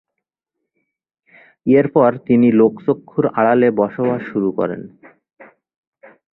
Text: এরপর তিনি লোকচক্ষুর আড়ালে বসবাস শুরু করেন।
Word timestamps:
এরপর 1.65 2.09
তিনি 2.27 2.47
লোকচক্ষুর 2.59 3.25
আড়ালে 3.39 3.67
বসবাস 3.79 4.21
শুরু 4.31 4.49
করেন। 4.57 4.81